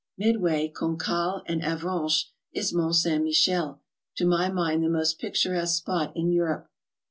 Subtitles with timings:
[0.17, 3.23] Mid way Cancale and Avranches is Mount St.
[3.23, 3.83] Michel,
[4.15, 6.67] to my mind the most picturesque spot in Europe.